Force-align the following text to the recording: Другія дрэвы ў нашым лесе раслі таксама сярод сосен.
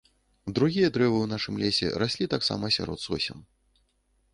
Другія 0.59 0.87
дрэвы 0.95 1.17
ў 1.21 1.27
нашым 1.35 1.61
лесе 1.65 1.93
раслі 2.05 2.31
таксама 2.35 2.65
сярод 2.79 2.99
сосен. 3.09 3.49